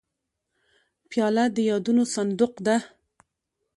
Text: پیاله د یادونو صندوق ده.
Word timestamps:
پیاله 1.09 1.45
د 1.55 1.57
یادونو 1.71 2.03
صندوق 2.15 2.53
ده. 2.65 2.77